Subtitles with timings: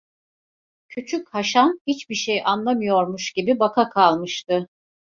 [0.89, 4.67] Küçük Haşan hiçbir şey anlamıyormuş gibi bakakalmıştı.